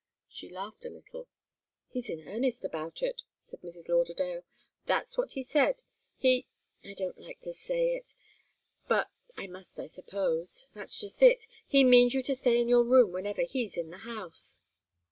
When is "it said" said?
3.03-3.61